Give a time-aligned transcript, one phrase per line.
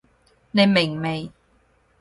[0.49, 1.29] 你明未？